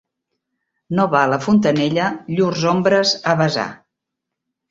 [0.99, 2.07] No va la fontanella
[2.37, 3.67] llurs ombres a besar.